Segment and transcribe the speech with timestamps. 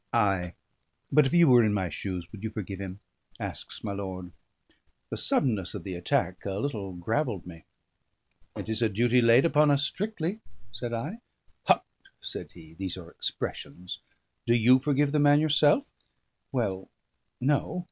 [0.13, 0.55] "Ay,
[1.11, 2.99] but if you were in my shoes, would you forgive him?"
[3.39, 4.31] asks my lord.
[5.11, 7.65] The suddenness of the attack a little gravelled me.
[8.57, 10.39] "It is a duty laid upon us strictly,"
[10.71, 11.19] said I.
[11.65, 11.85] "Hut!"
[12.19, 12.73] said he.
[12.73, 13.99] "These are expressions!
[14.47, 15.85] Do you forgive the man yourself?"
[16.51, 16.89] "Well
[17.39, 17.79] no!"